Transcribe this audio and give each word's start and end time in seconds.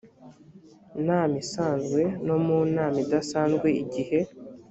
nama 1.05 1.35
isanzwe 1.43 2.01
no 2.25 2.35
mu 2.45 2.57
nama 2.75 2.97
idasanzwe 3.05 3.67
igihe 3.83 4.19